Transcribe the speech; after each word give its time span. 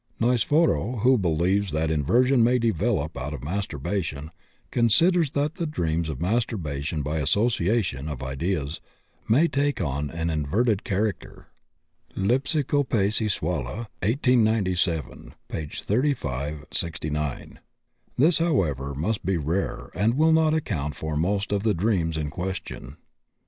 (Niceforo, 0.19 1.01
who 1.03 1.15
believes 1.15 1.71
that 1.71 1.91
inversion 1.91 2.43
may 2.43 2.57
develop 2.57 3.15
out 3.15 3.35
of 3.35 3.43
masturbation, 3.43 4.31
considers 4.71 5.29
that 5.29 5.53
dreams 5.69 6.09
of 6.09 6.19
masturbation 6.19 7.03
by 7.03 7.19
association 7.19 8.09
of 8.09 8.23
ideas 8.23 8.81
may 9.29 9.47
take 9.47 9.79
on 9.79 10.09
an 10.09 10.31
inverted 10.31 10.83
character 10.83 11.49
[Le 12.15 12.39
Psicopatie 12.39 13.27
Sessuale, 13.29 13.85
1897, 14.01 15.35
pp. 15.47 15.81
35, 15.83 16.65
69]; 16.71 17.57
this, 18.17 18.39
however, 18.39 18.95
must 18.95 19.23
be 19.23 19.37
rare, 19.37 19.91
and 19.93 20.15
will 20.15 20.33
not 20.33 20.55
account 20.55 20.95
for 20.95 21.15
most 21.15 21.51
of 21.51 21.61
the 21.61 21.75
dreams 21.75 22.17
in 22.17 22.31
question.) 22.31 22.97